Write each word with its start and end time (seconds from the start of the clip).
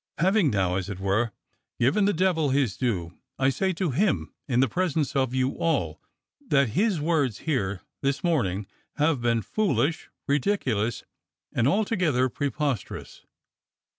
Having 0.17 0.49
now, 0.49 0.77
as 0.77 0.89
it 0.89 0.99
were, 0.99 1.31
given 1.79 2.05
the 2.05 2.11
devil 2.11 2.49
his 2.49 2.75
due, 2.75 3.19
I 3.37 3.49
say 3.49 3.71
to 3.73 3.91
him, 3.91 4.33
in 4.47 4.59
the 4.59 4.67
presence 4.67 5.15
of 5.15 5.35
you 5.35 5.49
all, 5.59 6.01
that 6.47 6.69
his 6.69 6.99
words 6.99 7.41
here 7.45 7.81
this 8.01 8.23
morning 8.23 8.65
have 8.95 9.21
been 9.21 9.43
foolish, 9.43 10.09
ridiculous, 10.27 11.03
and 11.53 11.67
altogether 11.67 12.29
preposterous. 12.29 13.27